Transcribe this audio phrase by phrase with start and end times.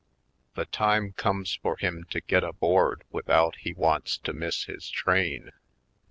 [0.55, 5.51] The time comes for him to get aboard without he wants to miss his train.